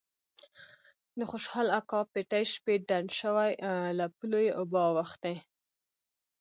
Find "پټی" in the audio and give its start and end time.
2.11-2.43